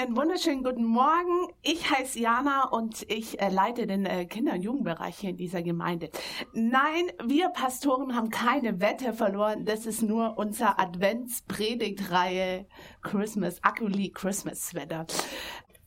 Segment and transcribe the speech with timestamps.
[0.00, 1.52] Einen wunderschönen guten Morgen.
[1.60, 5.60] Ich heiße Jana und ich äh, leite den äh, Kinder- und Jugendbereich hier in dieser
[5.60, 6.08] Gemeinde.
[6.54, 9.66] Nein, wir Pastoren haben keine Wette verloren.
[9.66, 12.66] Das ist nur unser Adventspredigtreihe
[13.02, 15.06] Christmas, Ugly Christmas Sweater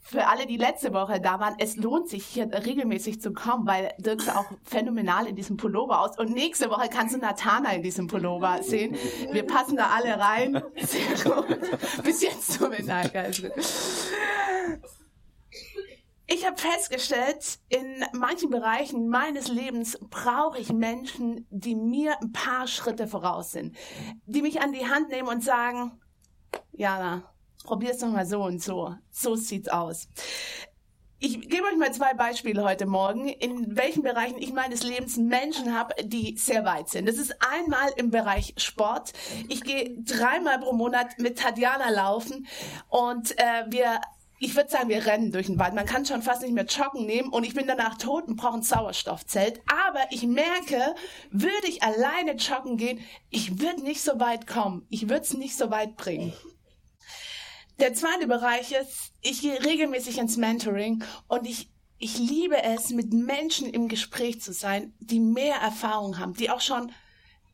[0.04, 3.94] für alle, die letzte Woche da waren, es lohnt sich hier regelmäßig zu kommen, weil
[3.98, 6.20] Dirk sah auch phänomenal in diesem Pullover aus.
[6.20, 8.98] Und nächste Woche kannst du Nathana in diesem Pullover sehen.
[9.32, 10.62] Wir passen da alle rein.
[10.78, 11.58] Sehr gut.
[12.04, 13.16] Bis jetzt zumindest.
[13.16, 13.48] Also.
[16.28, 22.68] Ich habe festgestellt, in manchen Bereichen meines Lebens brauche ich Menschen, die mir ein paar
[22.68, 23.76] Schritte voraus sind,
[24.26, 26.00] die mich an die Hand nehmen und sagen,
[26.72, 27.33] Jana,
[27.64, 28.96] probier's doch mal so und so.
[29.12, 30.08] So sieht's aus.
[31.26, 35.74] Ich gebe euch mal zwei Beispiele heute Morgen, in welchen Bereichen ich meines Lebens Menschen
[35.74, 37.08] habe, die sehr weit sind.
[37.08, 39.14] Das ist einmal im Bereich Sport.
[39.48, 42.46] Ich gehe dreimal pro Monat mit Tatjana laufen
[42.90, 44.02] und äh, wir
[44.40, 45.74] ich würde sagen, wir rennen durch den Wald.
[45.74, 48.58] Man kann schon fast nicht mehr joggen nehmen und ich bin danach tot und brauche
[48.58, 49.62] ein Sauerstoffzelt.
[49.72, 50.96] Aber ich merke,
[51.32, 54.86] würde ich alleine joggen gehen, ich würde nicht so weit kommen.
[54.90, 56.34] Ich würde es nicht so weit bringen.
[57.80, 63.14] Der zweite Bereich ist, ich gehe regelmäßig ins Mentoring und ich, ich liebe es, mit
[63.14, 66.92] Menschen im Gespräch zu sein, die mehr Erfahrung haben, die auch schon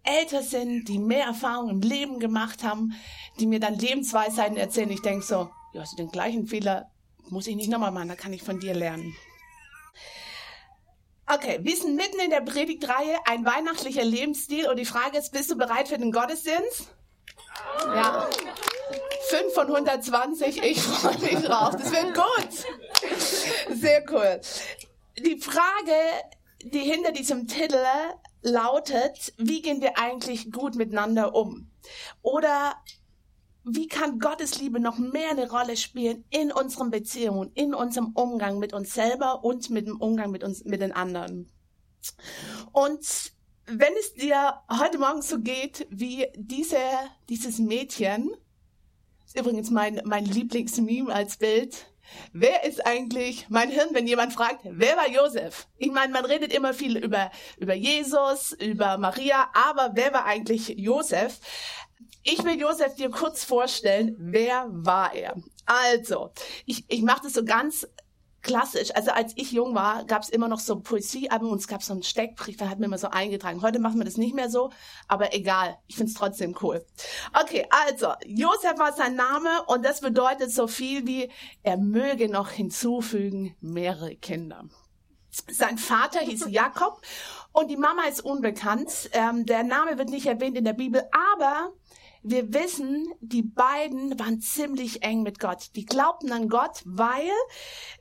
[0.03, 2.93] älter sind, die mehr Erfahrung im Leben gemacht haben,
[3.39, 4.89] die mir dann Lebensweisheiten erzählen.
[4.91, 6.91] Ich denke so, ja, also den gleichen Fehler
[7.29, 9.15] muss ich nicht nochmal machen, da kann ich von dir lernen.
[11.31, 15.51] Okay, wir sind mitten in der Predigtreihe, ein weihnachtlicher Lebensstil und die Frage ist, bist
[15.51, 16.91] du bereit für den Gottesdienst?
[17.85, 18.27] Ja.
[19.29, 21.75] 5 von 120, ich freue mich drauf.
[21.75, 23.79] Das wird gut.
[23.79, 24.41] Sehr cool.
[25.23, 25.93] Die Frage,
[26.63, 27.77] die hinter diesem Titel
[28.41, 31.69] lautet, wie gehen wir eigentlich gut miteinander um?
[32.23, 32.75] Oder
[33.63, 38.57] wie kann Gottes Liebe noch mehr eine Rolle spielen in unseren Beziehungen, in unserem Umgang
[38.57, 41.51] mit uns selber und mit dem Umgang mit uns, mit den anderen?
[42.71, 43.31] Und
[43.67, 46.79] wenn es dir heute Morgen so geht wie diese,
[47.29, 48.31] dieses Mädchen,
[49.29, 51.85] ist übrigens mein, mein Lieblingsmeme als Bild.
[52.33, 55.67] Wer ist eigentlich mein Hirn, wenn jemand fragt, wer war Josef?
[55.77, 60.69] Ich meine, man redet immer viel über, über Jesus, über Maria, aber wer war eigentlich
[60.69, 61.39] Josef?
[62.23, 65.35] Ich will Josef dir kurz vorstellen, wer war er?
[65.67, 66.31] Also,
[66.65, 67.87] ich, ich mache das so ganz
[68.41, 68.95] klassisch.
[68.95, 71.93] Also als ich jung war, gab es immer noch so Poesiealben und es gab so
[71.93, 73.61] einen Steckbrief, da hat mir immer so eingetragen.
[73.61, 74.71] Heute machen wir das nicht mehr so,
[75.07, 75.77] aber egal.
[75.87, 76.85] Ich find's trotzdem cool.
[77.41, 81.31] Okay, also Josef war sein Name und das bedeutet so viel wie
[81.63, 84.65] er möge noch hinzufügen mehrere Kinder.
[85.49, 87.01] Sein Vater hieß Jakob
[87.51, 89.09] und die Mama ist unbekannt.
[89.13, 91.73] Ähm, der Name wird nicht erwähnt in der Bibel, aber
[92.29, 95.75] wir wissen, die beiden waren ziemlich eng mit Gott.
[95.75, 97.31] Die glaubten an Gott, weil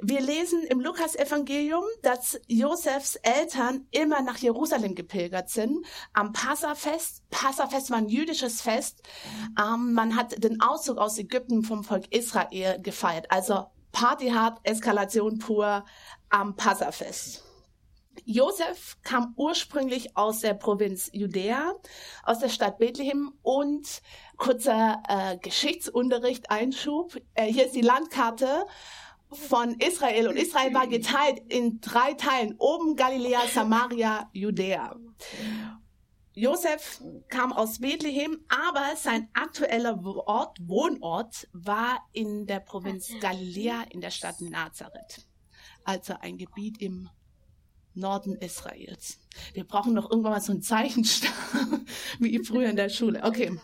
[0.02, 7.22] wir lesen im Lukas-Evangelium, dass Josefs Eltern immer nach Jerusalem gepilgert sind am Passafest.
[7.30, 9.02] Passafest war ein jüdisches Fest.
[9.58, 13.30] Ähm, man hat den Auszug aus Ägypten vom Volk Israel gefeiert.
[13.30, 15.84] Also Party hart, Eskalation pur
[16.28, 17.47] am Passafest.
[18.30, 21.72] Josef kam ursprünglich aus der Provinz Judäa,
[22.24, 24.02] aus der Stadt Bethlehem und
[24.36, 27.16] kurzer äh, Geschichtsunterricht Einschub.
[27.32, 28.66] Äh, hier ist die Landkarte
[29.30, 32.54] von Israel und Israel war geteilt in drei Teilen.
[32.58, 34.94] Oben Galiläa, Samaria, Judäa.
[36.34, 44.02] Josef kam aus Bethlehem, aber sein aktueller Ort, Wohnort war in der Provinz Galiläa in
[44.02, 45.26] der Stadt Nazareth.
[45.82, 47.08] Also ein Gebiet im
[47.94, 49.18] Norden Israels.
[49.54, 51.32] Wir brauchen noch irgendwann mal so einen Zeichenstab,
[52.18, 53.22] wie früher in der Schule.
[53.24, 53.58] Okay.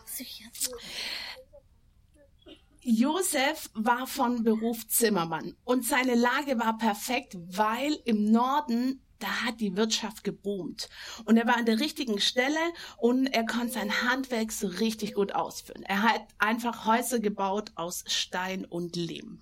[2.81, 9.59] Josef war von Beruf Zimmermann und seine Lage war perfekt, weil im Norden da hat
[9.59, 10.89] die Wirtschaft geboomt.
[11.25, 12.59] Und er war an der richtigen Stelle
[12.97, 15.83] und er konnte sein Handwerk so richtig gut ausführen.
[15.83, 19.41] Er hat einfach Häuser gebaut aus Stein und Lehm.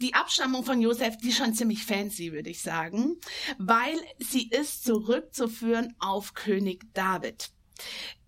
[0.00, 3.16] Die Abstammung von Josef, die ist schon ziemlich fancy, würde ich sagen,
[3.58, 7.50] weil sie ist zurückzuführen auf König David.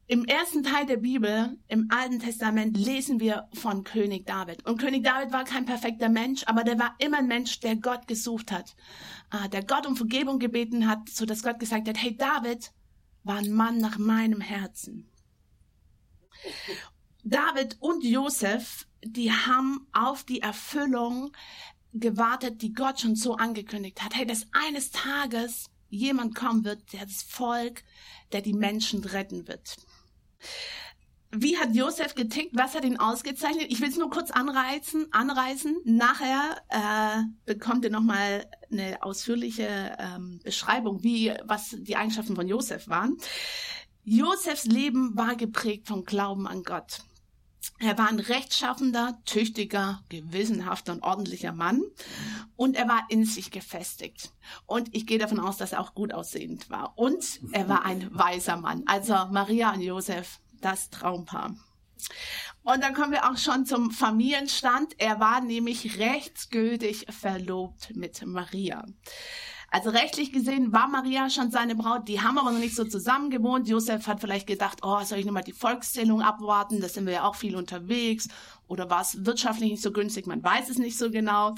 [0.06, 4.66] Im ersten Teil der Bibel, im Alten Testament, lesen wir von König David.
[4.66, 8.06] Und König David war kein perfekter Mensch, aber der war immer ein Mensch, der Gott
[8.08, 8.74] gesucht hat,
[9.32, 12.72] äh, der Gott um Vergebung gebeten hat, so dass Gott gesagt hat, hey David
[13.24, 15.08] war ein Mann nach meinem Herzen.
[17.24, 21.32] David und Josef, die haben auf die Erfüllung
[21.92, 24.14] gewartet, die Gott schon so angekündigt hat.
[24.14, 27.82] Hey, dass eines Tages jemand kommen wird, der das Volk,
[28.32, 29.76] der die Menschen retten wird.
[31.34, 32.50] Wie hat Josef getickt?
[32.54, 33.66] Was hat ihn ausgezeichnet?
[33.70, 35.78] Ich will es nur kurz anreizen, anreißen.
[35.84, 42.88] Nachher äh, bekommt ihr nochmal eine ausführliche ähm, Beschreibung, wie was die Eigenschaften von Josef
[42.88, 43.16] waren.
[44.04, 46.98] Josefs Leben war geprägt vom Glauben an Gott.
[47.82, 51.82] Er war ein rechtschaffender, tüchtiger, gewissenhafter und ordentlicher Mann
[52.54, 54.32] und er war in sich gefestigt.
[54.66, 56.96] Und ich gehe davon aus, dass er auch gut aussehend war.
[56.96, 58.84] Und er war ein weiser Mann.
[58.86, 61.56] Also Maria und Josef, das Traumpaar.
[62.62, 64.94] Und dann kommen wir auch schon zum Familienstand.
[64.98, 68.84] Er war nämlich rechtsgültig verlobt mit Maria.
[69.72, 73.30] Also rechtlich gesehen war Maria schon seine Braut, die haben aber noch nicht so zusammen
[73.30, 73.68] gewohnt.
[73.68, 77.24] Josef hat vielleicht gedacht, oh, soll ich nochmal die Volkszählung abwarten, da sind wir ja
[77.24, 78.28] auch viel unterwegs.
[78.68, 81.54] Oder war es wirtschaftlich nicht so günstig, man weiß es nicht so genau.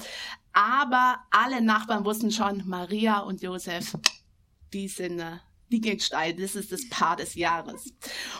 [0.53, 3.97] Aber alle Nachbarn wussten schon, Maria und Josef,
[4.71, 5.39] die sind äh,
[5.69, 6.35] die gehen steil.
[6.35, 7.91] Das ist das Paar des Jahres.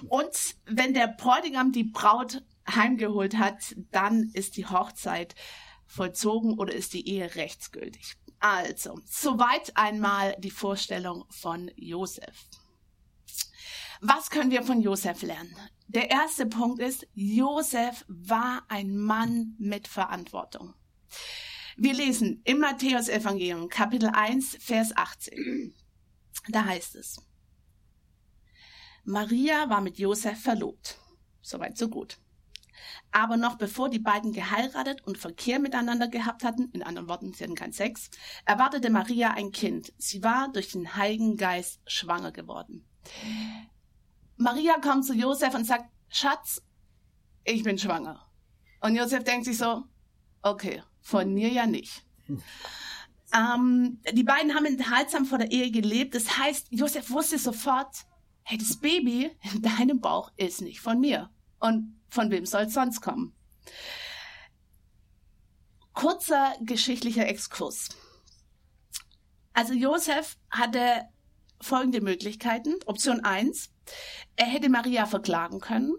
[0.08, 5.36] Und wenn der Bräutigam die Braut heimgeholt hat, dann ist die Hochzeit
[5.86, 8.16] vollzogen oder ist die Ehe rechtsgültig.
[8.48, 12.48] Also, soweit einmal die Vorstellung von Josef.
[14.02, 15.58] Was können wir von Josef lernen?
[15.88, 20.76] Der erste Punkt ist, Josef war ein Mann mit Verantwortung.
[21.76, 25.74] Wir lesen im Matthäus Evangelium Kapitel 1 Vers 18.
[26.50, 27.20] Da heißt es,
[29.06, 31.00] Maria war mit Josef verlobt.
[31.42, 32.20] Soweit so gut.
[33.12, 37.44] Aber noch bevor die beiden geheiratet und Verkehr miteinander gehabt hatten, in anderen Worten, sie
[37.44, 38.10] hatten keinen Sex,
[38.46, 39.94] erwartete Maria ein Kind.
[39.98, 42.86] Sie war durch den Heiligen Geist schwanger geworden.
[44.38, 46.62] Maria kommt zu Josef und sagt, Schatz,
[47.44, 48.26] ich bin schwanger.
[48.82, 49.84] Und Josef denkt sich so,
[50.42, 52.06] okay, von mir ja nicht.
[53.34, 56.16] Ähm, die beiden haben enthaltsam vor der Ehe gelebt.
[56.16, 58.06] Das heißt, Josef wusste sofort,
[58.44, 61.30] hey, das Baby in deinem Bauch ist nicht von mir.
[61.60, 63.36] Und von wem soll es sonst kommen?
[65.94, 67.90] Kurzer geschichtlicher Exkurs.
[69.54, 71.04] Also Josef hatte
[71.62, 72.76] folgende Möglichkeiten.
[72.86, 73.70] Option 1.
[74.36, 75.94] Er hätte Maria verklagen können.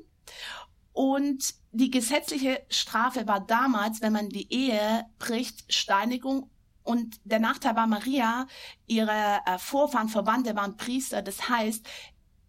[0.93, 6.51] Und die gesetzliche Strafe war damals, wenn man die Ehe bricht, Steinigung.
[6.83, 8.47] Und der Nachteil war Maria,
[8.87, 11.21] ihre äh, Vorfahren, Verwandte waren Priester.
[11.21, 11.87] Das heißt,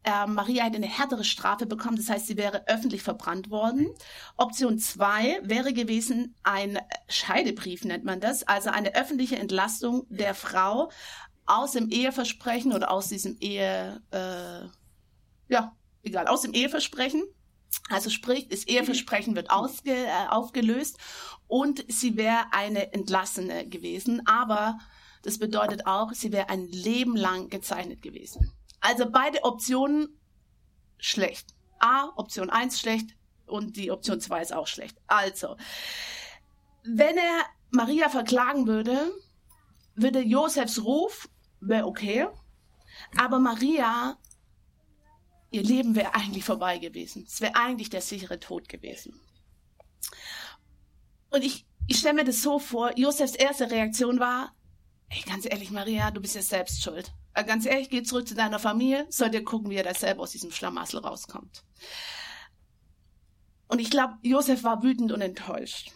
[0.07, 3.89] äh, Maria hätte eine härtere Strafe bekommen, das heißt, sie wäre öffentlich verbrannt worden.
[4.37, 10.89] Option zwei wäre gewesen, ein Scheidebrief nennt man das, also eine öffentliche Entlastung der Frau
[11.45, 14.67] aus dem Eheversprechen oder aus diesem Ehe, äh,
[15.53, 17.23] ja, egal, aus dem Eheversprechen.
[17.89, 20.97] Also sprich, das Eheversprechen wird ausge, äh, aufgelöst
[21.47, 24.79] und sie wäre eine Entlassene gewesen, aber
[25.21, 28.53] das bedeutet auch, sie wäre ein Leben lang gezeichnet gewesen.
[28.87, 30.17] Also beide Optionen
[30.97, 31.53] schlecht.
[31.79, 34.97] A, Option 1 schlecht und die Option 2 ist auch schlecht.
[35.07, 35.57] Also,
[36.83, 39.11] wenn er Maria verklagen würde,
[39.95, 41.27] würde Josefs Ruf,
[41.59, 42.29] wäre okay,
[43.17, 44.17] aber Maria,
[45.51, 47.25] ihr Leben wäre eigentlich vorbei gewesen.
[47.27, 49.19] Es wäre eigentlich der sichere Tod gewesen.
[51.29, 54.55] Und ich, ich stelle mir das so vor, Josefs erste Reaktion war,
[55.09, 57.11] ey, ganz ehrlich, Maria, du bist ja selbst schuld.
[57.37, 60.23] Äh, ganz ehrlich, geh zurück zu deiner Familie, soll dir gucken, wie er da selber
[60.23, 61.63] aus diesem Schlamassel rauskommt.
[63.67, 65.91] Und ich glaube, Josef war wütend und enttäuscht.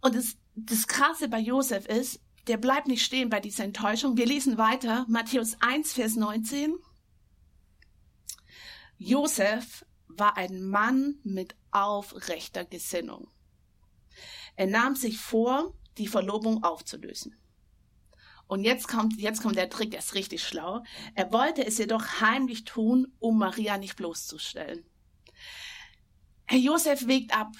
[0.00, 4.16] Und das, das Krasse bei Josef ist, der bleibt nicht stehen bei dieser Enttäuschung.
[4.16, 6.76] Wir lesen weiter, Matthäus 1, Vers 19.
[8.98, 13.28] Josef war ein Mann mit aufrechter Gesinnung.
[14.54, 17.34] Er nahm sich vor, die Verlobung aufzulösen.
[18.46, 20.82] Und jetzt kommt, jetzt kommt der Trick, der ist richtig schlau.
[21.14, 24.84] Er wollte es jedoch heimlich tun, um Maria nicht bloßzustellen.
[26.44, 27.52] Herr Josef wägt ab.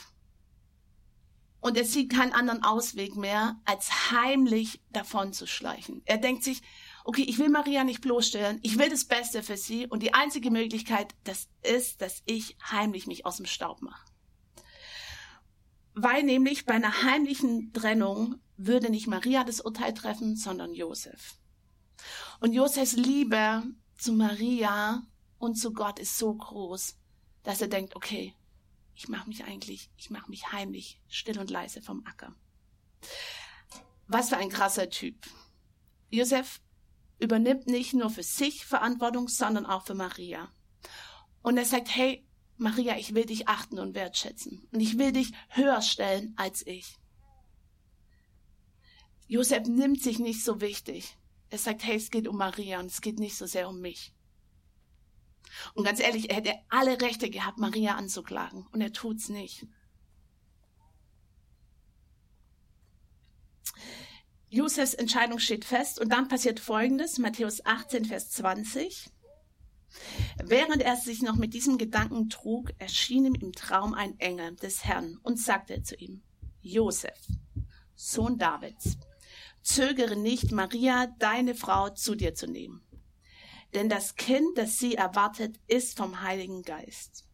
[1.60, 6.02] Und er sieht keinen anderen Ausweg mehr, als heimlich davon zu schleichen.
[6.04, 6.60] Er denkt sich,
[7.04, 10.50] okay, ich will Maria nicht bloßstellen, ich will das Beste für sie und die einzige
[10.50, 14.04] Möglichkeit, das ist, dass ich heimlich mich aus dem Staub mache.
[15.94, 21.36] weil nämlich bei einer heimlichen Trennung würde nicht Maria das Urteil treffen, sondern Josef.
[22.40, 23.62] Und Josefs Liebe
[23.96, 25.02] zu Maria
[25.38, 26.96] und zu Gott ist so groß,
[27.42, 28.34] dass er denkt, okay,
[28.94, 32.34] ich mache mich eigentlich, ich mache mich heimlich, still und leise vom Acker.
[34.06, 35.16] Was für ein krasser Typ.
[36.10, 36.60] Josef
[37.18, 40.48] übernimmt nicht nur für sich Verantwortung, sondern auch für Maria.
[41.42, 44.68] Und er sagt, hey, Maria, ich will dich achten und wertschätzen.
[44.72, 46.96] Und ich will dich höher stellen als ich.
[49.26, 51.16] Josef nimmt sich nicht so wichtig.
[51.50, 54.12] Er sagt, hey, es geht um Maria und es geht nicht so sehr um mich.
[55.74, 58.66] Und ganz ehrlich, er hätte alle Rechte gehabt, Maria anzuklagen.
[58.72, 59.66] Und er tut's nicht.
[64.48, 69.10] Josefs Entscheidung steht fest und dann passiert Folgendes, Matthäus 18, Vers 20.
[70.44, 74.84] Während er sich noch mit diesem Gedanken trug, erschien ihm im Traum ein Engel des
[74.84, 76.22] Herrn und sagte zu ihm,
[76.60, 77.18] Josef,
[77.94, 78.96] Sohn Davids,
[79.64, 82.86] zögere nicht, Maria, deine Frau, zu dir zu nehmen.
[83.74, 87.26] Denn das Kind, das sie erwartet, ist vom Heiligen Geist.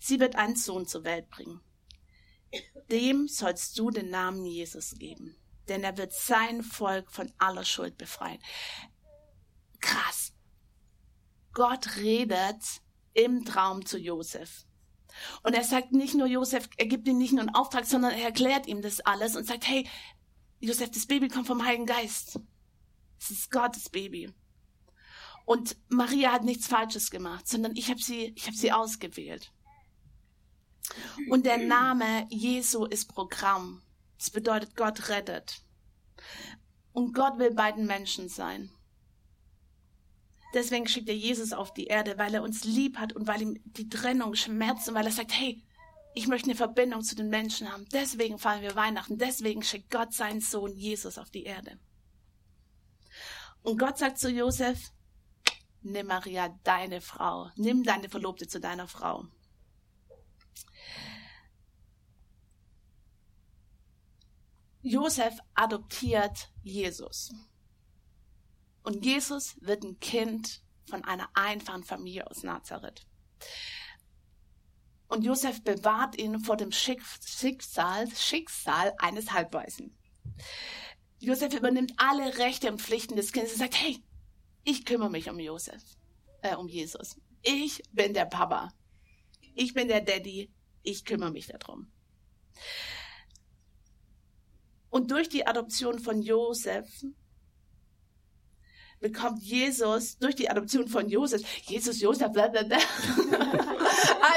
[0.00, 1.60] Sie wird einen Sohn zur Welt bringen.
[2.90, 5.36] Dem sollst du den Namen Jesus geben
[5.68, 8.40] denn er wird sein Volk von aller Schuld befreien.
[9.80, 10.32] Krass.
[11.52, 12.62] Gott redet
[13.14, 14.64] im Traum zu Josef.
[15.42, 18.24] Und er sagt nicht nur Josef, er gibt ihm nicht nur einen Auftrag, sondern er
[18.24, 19.88] erklärt ihm das alles und sagt, hey,
[20.60, 22.40] Josef, das Baby kommt vom Heiligen Geist.
[23.20, 24.32] Es ist Gottes Baby.
[25.44, 29.52] Und Maria hat nichts Falsches gemacht, sondern ich habe sie, ich habe sie ausgewählt.
[31.30, 33.82] Und der Name Jesu ist Programm.
[34.18, 35.62] Das bedeutet, Gott rettet.
[36.92, 38.70] Und Gott will beiden Menschen sein.
[40.54, 43.60] Deswegen schickt er Jesus auf die Erde, weil er uns lieb hat und weil ihm
[43.64, 45.62] die Trennung schmerzt und weil er sagt, hey,
[46.14, 47.86] ich möchte eine Verbindung zu den Menschen haben.
[47.92, 49.18] Deswegen feiern wir Weihnachten.
[49.18, 51.78] Deswegen schickt Gott seinen Sohn Jesus auf die Erde.
[53.62, 54.92] Und Gott sagt zu Josef,
[55.82, 57.50] nimm Maria deine Frau.
[57.56, 59.26] Nimm deine Verlobte zu deiner Frau.
[64.82, 67.30] Josef adoptiert Jesus.
[68.82, 73.06] Und Jesus wird ein Kind von einer einfachen Familie aus Nazareth.
[75.08, 79.96] Und Josef bewahrt ihn vor dem Schicksal, Schicksal eines Halbweisen.
[81.18, 84.02] Josef übernimmt alle Rechte und Pflichten des Kindes und sagt, hey,
[84.64, 85.82] ich kümmere mich um Josef,
[86.42, 87.16] äh, um Jesus.
[87.42, 88.70] Ich bin der Papa.
[89.54, 90.52] Ich bin der Daddy.
[90.82, 91.90] Ich kümmere mich darum.
[94.90, 96.86] Und durch die Adoption von Josef
[99.00, 102.78] bekommt Jesus, durch die Adoption von Josef, Jesus, Josef, blablabla.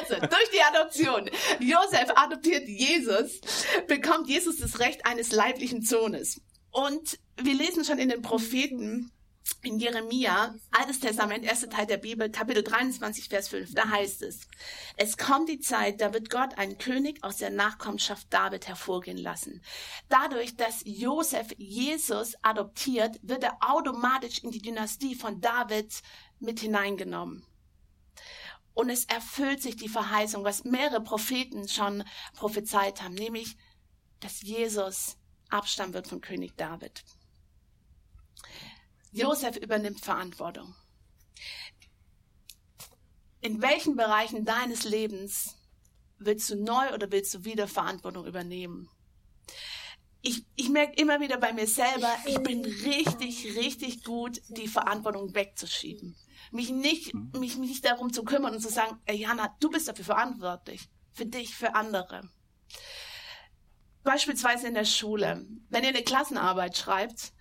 [0.02, 1.30] also, durch die Adoption,
[1.60, 3.42] Josef adoptiert Jesus,
[3.88, 6.42] bekommt Jesus das Recht eines leiblichen Sohnes.
[6.72, 9.12] Und wir lesen schon in den Propheten,
[9.64, 14.48] in Jeremia, Altes Testament, erster Teil der Bibel, Kapitel 23, Vers 5, da heißt es,
[14.98, 19.62] es kommt die Zeit, da wird Gott einen König aus der Nachkommenschaft David hervorgehen lassen.
[20.10, 26.02] Dadurch, dass Josef Jesus adoptiert, wird er automatisch in die Dynastie von David
[26.40, 27.46] mit hineingenommen.
[28.74, 33.58] Und es erfüllt sich die Verheißung, was mehrere Propheten schon prophezeit haben, nämlich,
[34.20, 35.18] dass Jesus
[35.50, 37.04] Abstamm wird von König David.
[39.12, 40.74] Josef übernimmt Verantwortung.
[43.42, 45.58] In welchen Bereichen deines Lebens
[46.18, 48.90] willst du neu oder willst du wieder Verantwortung übernehmen?
[50.24, 55.34] Ich, ich merke immer wieder bei mir selber, ich bin richtig, richtig gut, die Verantwortung
[55.34, 56.16] wegzuschieben.
[56.52, 60.06] Mich nicht, mich nicht darum zu kümmern und zu sagen, ey Jana, du bist dafür
[60.06, 60.90] verantwortlich.
[61.12, 62.30] Für dich, für andere.
[64.04, 67.34] Beispielsweise in der Schule, wenn ihr eine Klassenarbeit schreibt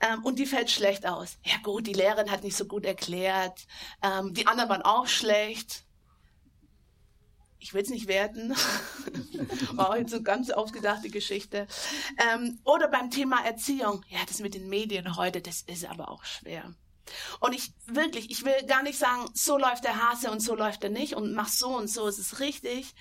[0.00, 1.38] ähm, und die fällt schlecht aus.
[1.44, 3.66] Ja gut, die Lehrerin hat nicht so gut erklärt,
[4.02, 5.84] ähm, die anderen waren auch schlecht.
[7.62, 8.50] Ich will es nicht werten.
[9.72, 11.68] War jetzt so ganz ausgedachte Geschichte.
[12.18, 14.04] Ähm, oder beim Thema Erziehung.
[14.08, 16.74] Ja, das mit den Medien heute, das ist aber auch schwer.
[17.38, 20.82] Und ich wirklich, ich will gar nicht sagen, so läuft der Hase und so läuft
[20.82, 22.94] er nicht und mach so und so ist es richtig.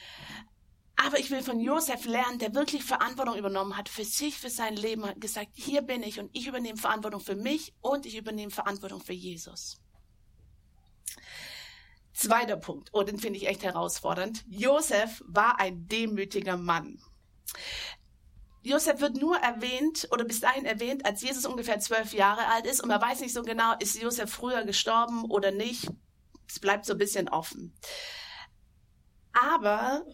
[0.96, 4.76] Aber ich will von Josef lernen, der wirklich Verantwortung übernommen hat für sich, für sein
[4.76, 8.52] Leben, hat gesagt, hier bin ich und ich übernehme Verantwortung für mich und ich übernehme
[8.52, 9.82] Verantwortung für Jesus.
[12.22, 14.46] Zweiter Punkt, oh, den finde ich echt herausfordernd.
[14.48, 17.02] Josef war ein demütiger Mann.
[18.62, 22.80] Josef wird nur erwähnt oder bis dahin erwähnt, als Jesus ungefähr zwölf Jahre alt ist
[22.80, 25.88] und man weiß nicht so genau, ist Josef früher gestorben oder nicht.
[26.48, 27.76] Es bleibt so ein bisschen offen.
[29.34, 30.06] Aber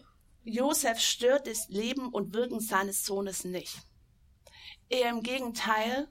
[0.44, 3.82] Josef stört das Leben und Wirken seines Sohnes nicht.
[4.88, 6.08] Eher im Gegenteil,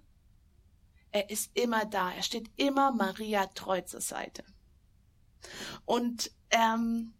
[1.09, 2.11] er ist immer da.
[2.11, 4.43] Er steht immer Maria treu zur Seite.
[5.85, 7.13] Und ähm,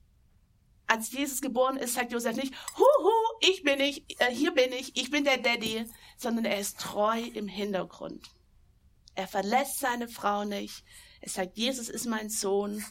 [0.88, 4.96] als Jesus geboren ist, sagt Josef nicht, huhu, ich bin ich, äh, hier bin ich,
[4.96, 5.86] ich bin der Daddy,
[6.18, 8.26] sondern er ist treu im Hintergrund.
[9.16, 10.84] Er verlässt seine Frau nicht.
[11.22, 12.84] Er sagt, Jesus ist mein Sohn.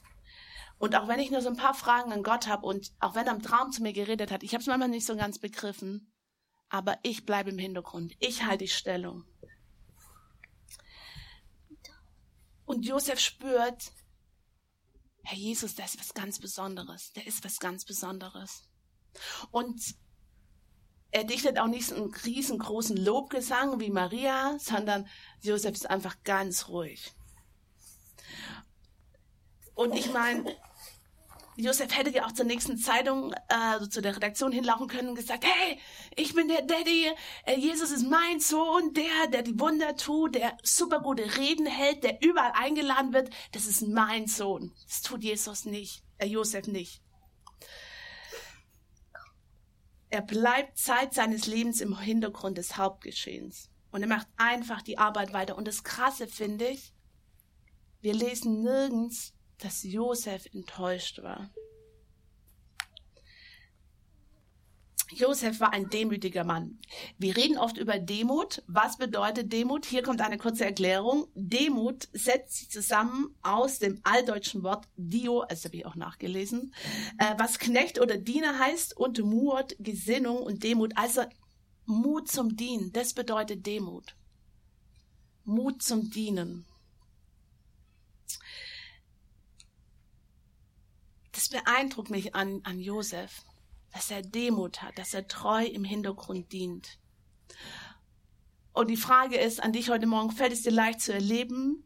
[0.78, 3.26] Und auch wenn ich nur so ein paar Fragen an Gott habe und auch wenn
[3.26, 6.12] er im Traum zu mir geredet hat, ich habe es manchmal nicht so ganz begriffen,
[6.68, 8.14] aber ich bleibe im Hintergrund.
[8.18, 9.24] Ich halte die Stellung.
[12.66, 13.92] Und Josef spürt,
[15.28, 17.12] Herr Jesus, der ist was ganz Besonderes.
[17.14, 18.62] Der ist was ganz Besonderes.
[19.50, 19.96] Und
[21.10, 25.08] er dichtet auch nicht so einen riesengroßen Lobgesang wie Maria, sondern
[25.42, 27.12] Josef ist einfach ganz ruhig.
[29.74, 30.56] Und ich meine,
[31.56, 35.44] Josef hätte ja auch zur nächsten Zeitung, also zu der Redaktion hinlaufen können und gesagt,
[35.44, 35.78] hey,
[36.14, 37.10] ich bin der Daddy,
[37.46, 42.04] äh, Jesus ist mein Sohn, der, der die Wunder tut, der super gute Reden hält,
[42.04, 44.74] der überall eingeladen wird, das ist mein Sohn.
[44.86, 47.02] Das tut Jesus nicht, äh, Josef nicht.
[50.10, 53.70] Er bleibt Zeit seines Lebens im Hintergrund des Hauptgeschehens.
[53.90, 55.56] Und er macht einfach die Arbeit weiter.
[55.56, 56.92] Und das Krasse finde ich,
[58.02, 61.50] wir lesen nirgends, dass Josef enttäuscht war.
[65.12, 66.78] Josef war ein demütiger Mann.
[67.16, 68.62] Wir reden oft über Demut.
[68.66, 69.86] Was bedeutet Demut?
[69.86, 71.28] Hier kommt eine kurze Erklärung.
[71.34, 76.74] Demut setzt sich zusammen aus dem alldeutschen Wort Dio, das habe ich auch nachgelesen,
[77.18, 80.92] äh, was Knecht oder Diener heißt und Mut, Gesinnung und Demut.
[80.96, 81.22] Also
[81.84, 84.16] Mut zum Dienen, das bedeutet Demut.
[85.44, 86.66] Mut zum Dienen.
[91.48, 93.44] Das beeindruckt mich an, an Josef,
[93.92, 96.98] dass er Demut hat, dass er treu im Hintergrund dient.
[98.72, 101.84] Und die Frage ist an dich heute Morgen, fällt es dir leicht zu erleben,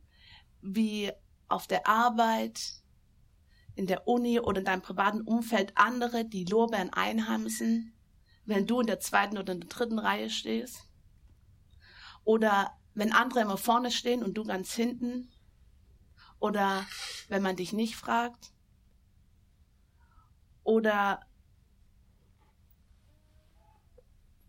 [0.63, 1.13] wie
[1.49, 2.73] auf der Arbeit,
[3.75, 7.93] in der Uni oder in deinem privaten Umfeld andere die Lorbeeren einheimsen,
[8.47, 10.87] wenn du in der zweiten oder in der dritten Reihe stehst?
[12.25, 15.31] Oder wenn andere immer vorne stehen und du ganz hinten?
[16.39, 16.87] Oder
[17.29, 18.53] wenn man dich nicht fragt?
[20.63, 21.21] Oder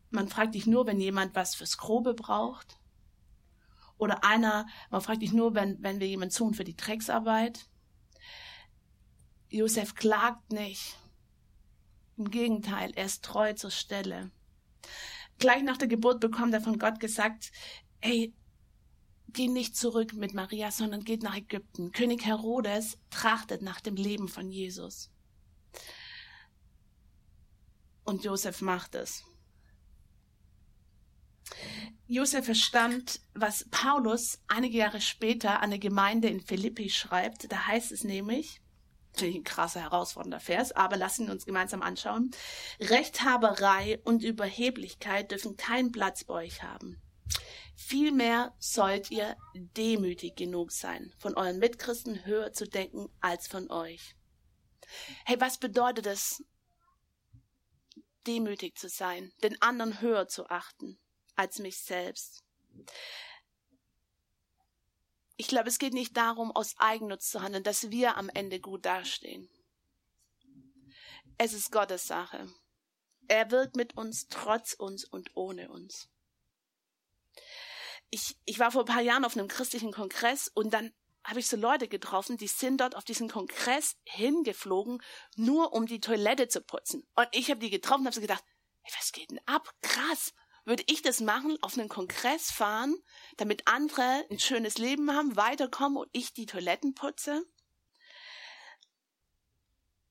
[0.10, 2.78] man fragt dich nur, wenn jemand was fürs Grobe braucht.
[3.98, 7.68] Oder einer, man fragt dich nur, wenn, wenn wir jemanden suchen für die Drecksarbeit.
[9.50, 10.98] Josef klagt nicht.
[12.18, 14.32] Im Gegenteil, er ist treu zur Stelle.
[15.38, 17.52] Gleich nach der Geburt bekommt er von Gott gesagt,
[18.02, 18.34] ey,
[19.30, 21.92] geh nicht zurück mit Maria, sondern geht nach Ägypten.
[21.92, 25.12] König Herodes trachtet nach dem Leben von Jesus.
[28.04, 29.24] Und Josef macht es.
[32.08, 37.52] Josef verstand, was Paulus einige Jahre später an der Gemeinde in Philippi schreibt.
[37.52, 38.62] Da heißt es nämlich,
[39.14, 42.32] natürlich ein krasser, herausfordernder Vers, aber lassen wir uns gemeinsam anschauen.
[42.80, 47.02] Rechthaberei und Überheblichkeit dürfen keinen Platz bei euch haben.
[47.76, 54.16] Vielmehr sollt ihr demütig genug sein, von euren Mitchristen höher zu denken als von euch.
[55.26, 56.44] Hey, was bedeutet es,
[58.28, 61.00] demütig zu sein, den anderen höher zu achten
[61.36, 62.44] als mich selbst.
[65.38, 68.86] Ich glaube, es geht nicht darum, aus Eigennutz zu handeln, dass wir am Ende gut
[68.86, 69.50] dastehen.
[71.38, 72.48] Es ist Gottes Sache.
[73.28, 76.10] Er wirkt mit uns, trotz uns und ohne uns.
[78.12, 81.48] Ich, ich war vor ein paar Jahren auf einem christlichen Kongress und dann habe ich
[81.48, 85.02] so Leute getroffen, die sind dort auf diesen Kongress hingeflogen,
[85.36, 87.08] nur um die Toilette zu putzen.
[87.16, 88.44] Und ich habe die getroffen und habe so gedacht,
[88.82, 89.74] hey, was geht denn ab?
[89.82, 90.34] Krass.
[90.64, 92.96] Würde ich das machen, auf einen Kongress fahren,
[93.38, 97.44] damit andere ein schönes Leben haben, weiterkommen und ich die Toiletten putze?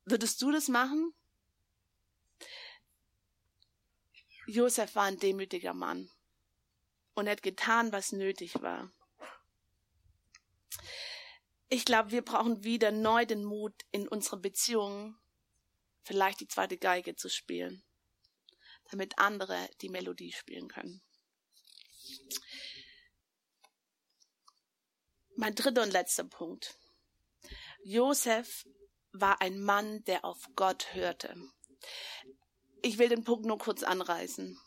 [0.05, 1.15] Würdest du das machen?
[4.47, 6.11] Josef war ein demütiger Mann
[7.15, 8.91] und hat getan, was nötig war.
[11.69, 15.17] Ich glaube, wir brauchen wieder neu den Mut, in unseren Beziehungen
[16.03, 17.85] vielleicht die zweite Geige zu spielen,
[18.91, 21.03] damit andere die Melodie spielen können.
[25.37, 26.77] Mein dritter und letzter Punkt.
[27.85, 28.67] Josef
[29.13, 31.35] war ein Mann, der auf Gott hörte.
[32.83, 34.59] Ich will den Punkt nur kurz anreißen.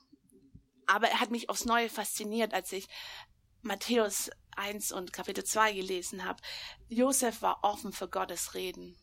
[0.86, 2.88] Aber er hat mich aufs Neue fasziniert, als ich
[3.62, 6.42] Matthäus 1 und Kapitel 2 gelesen habe.
[6.90, 8.98] Josef war offen für Gottes Reden.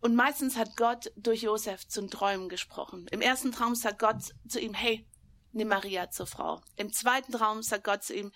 [0.00, 3.06] Und meistens hat Gott durch Josef zu Träumen gesprochen.
[3.10, 5.06] Im ersten Traum sagt Gott zu ihm, hey,
[5.52, 6.60] nimm Maria zur Frau.
[6.76, 8.30] Im zweiten Traum sagt Gott zu ihm,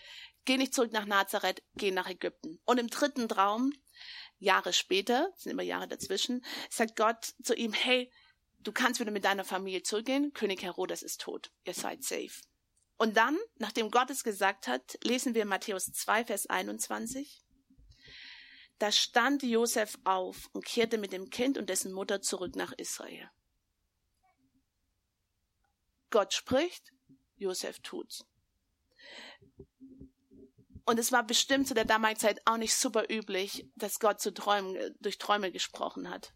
[0.47, 2.59] geh nicht zurück nach Nazareth, geh nach Ägypten.
[2.65, 3.75] Und im dritten Traum,
[4.39, 8.11] Jahre später, sind immer Jahre dazwischen, sagt Gott zu ihm, hey,
[8.61, 12.41] du kannst wieder mit deiner Familie zurückgehen, König Herodes ist tot, ihr seid safe.
[12.99, 17.45] Und dann, nachdem Gott es gesagt hat, lesen wir Matthäus 2, Vers 21.
[18.79, 23.31] Da stand Josef auf und kehrte mit dem Kind und dessen Mutter zurück nach Israel.
[26.11, 26.93] Gott spricht,
[27.37, 28.27] Josef tut's.
[30.85, 34.33] Und es war bestimmt zu der damaligen Zeit auch nicht super üblich, dass Gott zu
[34.33, 36.33] Träumen, durch Träume gesprochen hat.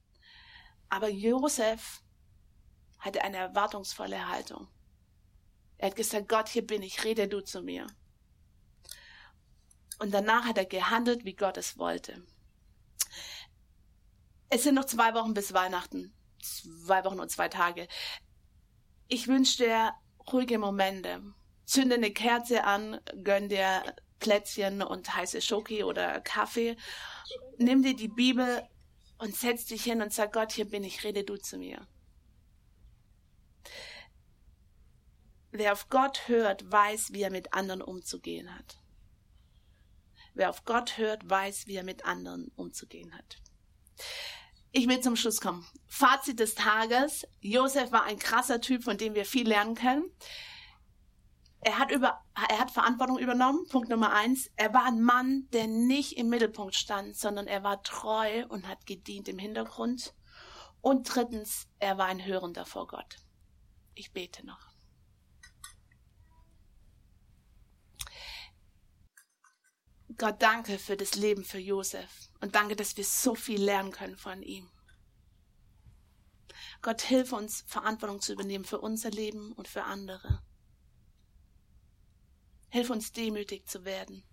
[0.90, 2.02] Aber Josef
[2.98, 4.68] hatte eine erwartungsvolle Haltung.
[5.82, 7.88] Er hat gesagt, Gott, hier bin ich, rede du zu mir.
[9.98, 12.24] Und danach hat er gehandelt, wie Gott es wollte.
[14.48, 16.14] Es sind noch zwei Wochen bis Weihnachten.
[16.40, 17.88] Zwei Wochen und zwei Tage.
[19.08, 19.92] Ich wünsche dir
[20.32, 21.20] ruhige Momente.
[21.64, 23.82] Zünde eine Kerze an, gönn dir
[24.20, 26.76] Plätzchen und heiße Schoki oder Kaffee.
[27.58, 28.62] Nimm dir die Bibel
[29.18, 31.88] und setz dich hin und sag Gott, hier bin ich, rede du zu mir.
[35.54, 38.78] Wer auf Gott hört, weiß, wie er mit anderen umzugehen hat.
[40.32, 43.36] Wer auf Gott hört, weiß, wie er mit anderen umzugehen hat.
[44.70, 45.66] Ich will zum Schluss kommen.
[45.86, 47.26] Fazit des Tages.
[47.40, 50.04] Josef war ein krasser Typ, von dem wir viel lernen können.
[51.60, 53.68] Er hat über, er hat Verantwortung übernommen.
[53.68, 54.50] Punkt Nummer eins.
[54.56, 58.86] Er war ein Mann, der nicht im Mittelpunkt stand, sondern er war treu und hat
[58.86, 60.14] gedient im Hintergrund.
[60.80, 63.18] Und drittens, er war ein Hörender vor Gott.
[63.94, 64.71] Ich bete noch.
[70.18, 74.16] Gott, danke für das Leben für Josef und danke, dass wir so viel lernen können
[74.16, 74.68] von ihm.
[76.80, 80.42] Gott, hilf uns, Verantwortung zu übernehmen für unser Leben und für andere.
[82.70, 84.24] Hilf uns, demütig zu werden.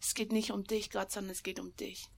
[0.00, 2.08] Es geht nicht um dich, Gott, sondern es geht um dich.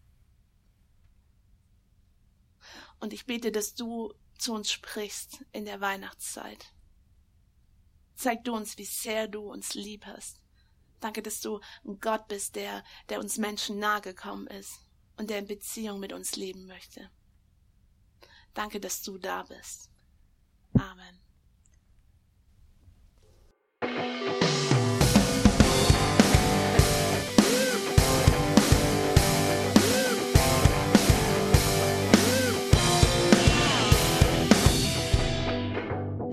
[3.01, 6.75] Und ich bete, dass du zu uns sprichst in der Weihnachtszeit.
[8.15, 10.41] Zeig du uns, wie sehr du uns lieb hast
[11.01, 14.81] Danke, dass du ein Gott bist, der, der uns Menschen nahe gekommen ist
[15.17, 17.11] und der in Beziehung mit uns leben möchte.
[18.55, 19.91] Danke, dass du da bist.
[20.75, 21.21] Amen.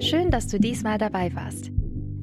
[0.02, 1.75] Schön, dass du diesmal dabei warst.